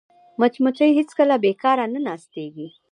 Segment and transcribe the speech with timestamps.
[0.39, 2.67] مچمچۍ هېڅکله بیکاره نه ناستېږي